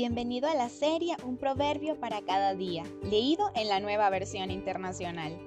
[0.00, 5.38] Bienvenido a la serie Un proverbio para cada día, leído en la nueva versión internacional.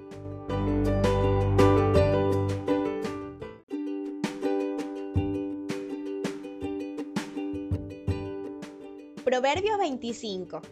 [9.24, 10.62] Proverbio 25.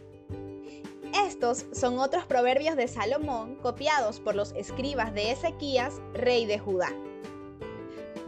[1.27, 6.87] Estos son otros proverbios de Salomón copiados por los escribas de Ezequías, rey de Judá.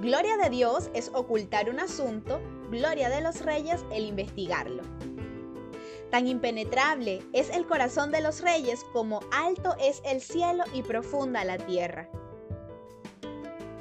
[0.01, 4.83] Gloria de Dios es ocultar un asunto, gloria de los reyes el investigarlo.
[6.15, 11.43] Tan impenetrable es el corazón de los reyes como alto es el cielo y profunda
[11.43, 12.07] la tierra.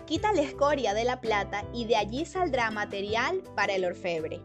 [0.04, 4.42] Quita la escoria de la plata y de allí saldrá material para el orfebre.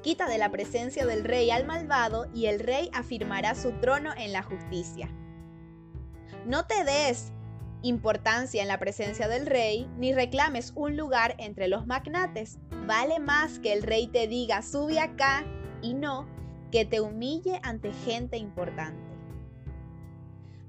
[0.00, 4.30] Quita de la presencia del rey al malvado y el rey afirmará su trono en
[4.30, 5.10] la justicia.
[6.46, 7.32] No te des
[7.82, 12.60] importancia en la presencia del rey, ni reclames un lugar entre los magnates.
[12.86, 15.44] Vale más que el rey te diga, sube acá,
[15.82, 16.32] y no
[16.74, 19.00] que te humille ante gente importante.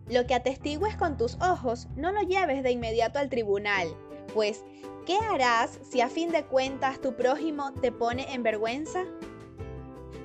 [0.08, 3.88] Lo que atestigues con tus ojos, no lo lleves de inmediato al tribunal,
[4.32, 4.64] pues,
[5.08, 9.04] ¿qué harás si a fin de cuentas tu prójimo te pone en vergüenza?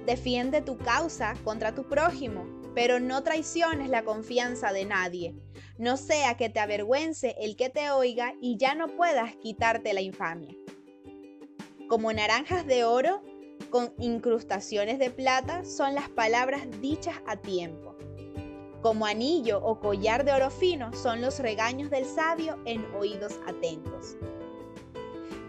[0.05, 2.45] Defiende tu causa contra tu prójimo,
[2.75, 5.35] pero no traiciones la confianza de nadie,
[5.79, 10.03] no sea que te avergüence el que te oiga y ya no puedas quitarte la
[10.03, 10.55] infamia.
[11.89, 13.23] Como naranjas de oro,
[13.71, 17.95] con incrustaciones de plata son las palabras dichas a tiempo.
[18.83, 24.17] Como anillo o collar de oro fino son los regaños del sabio en oídos atentos.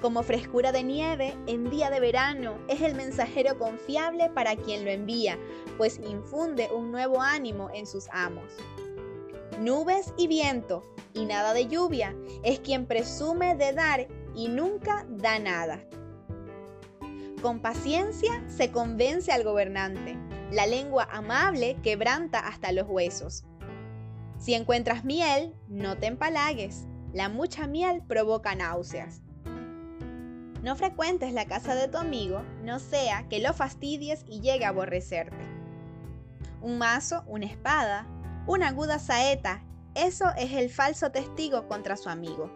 [0.02, 4.92] Como frescura de nieve en día de verano es el mensajero confiable para quien lo
[4.92, 5.38] envía,
[5.78, 8.52] pues infunde un nuevo ánimo en sus amos.
[9.60, 15.38] Nubes y viento y nada de lluvia es quien presume de dar y nunca da
[15.38, 15.86] nada.
[17.42, 20.16] Con paciencia se convence al gobernante.
[20.52, 23.46] La lengua amable quebranta hasta los huesos.
[24.38, 26.86] Si encuentras miel, no te empalagues.
[27.14, 29.22] La mucha miel provoca náuseas.
[30.62, 34.70] No frecuentes la casa de tu amigo, no sea que lo fastidies y llegue a
[34.70, 35.44] aborrecerte.
[36.62, 38.06] Un mazo, una espada,
[38.46, 39.64] una aguda saeta,
[39.96, 42.52] eso es el falso testigo contra su amigo.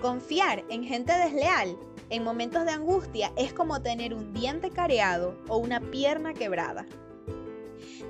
[0.00, 1.76] Confiar en gente desleal
[2.10, 6.86] en momentos de angustia es como tener un diente careado o una pierna quebrada.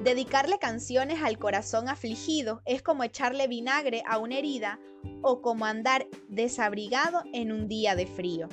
[0.02, 4.78] Dedicarle canciones al corazón afligido es como echarle vinagre a una herida
[5.22, 8.48] o como andar desabrigado en un día de frío.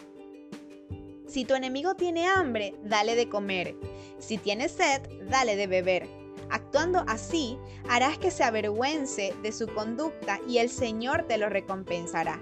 [1.28, 3.76] Si tu enemigo tiene hambre, dale de comer.
[4.20, 6.08] Si tiene sed, dale de beber.
[6.50, 7.58] Actuando así,
[7.90, 12.40] harás que se avergüence de su conducta y el Señor te lo recompensará.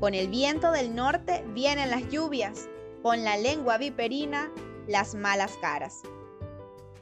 [0.00, 2.68] Con el viento del norte vienen las lluvias,
[3.02, 4.50] con la lengua viperina
[4.86, 6.02] las malas caras.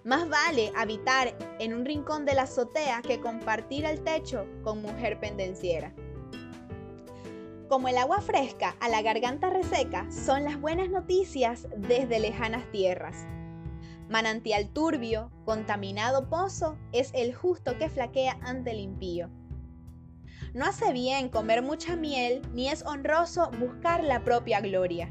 [0.04, 5.20] Más vale habitar en un rincón de la azotea que compartir el techo con mujer
[5.20, 5.94] pendenciera.
[7.68, 13.26] Como el agua fresca a la garganta reseca son las buenas noticias desde lejanas tierras.
[14.10, 19.30] Manantial turbio, contaminado pozo, es el justo que flaquea ante el impío.
[20.54, 25.10] No hace bien comer mucha miel, ni es honroso buscar la propia gloria.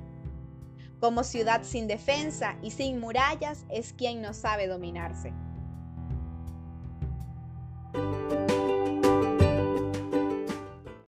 [0.99, 5.33] Como ciudad sin defensa y sin murallas es quien no sabe dominarse.